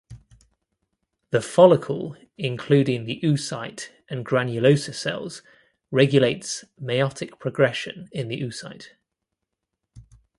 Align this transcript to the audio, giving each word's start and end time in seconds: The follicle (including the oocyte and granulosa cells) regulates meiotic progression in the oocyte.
The 1.29 1.41
follicle 1.43 2.17
(including 2.35 3.03
the 3.05 3.19
oocyte 3.21 3.89
and 4.09 4.25
granulosa 4.25 4.95
cells) 4.95 5.43
regulates 5.91 6.65
meiotic 6.81 7.37
progression 7.37 8.09
in 8.11 8.27
the 8.27 8.41
oocyte. 8.41 8.93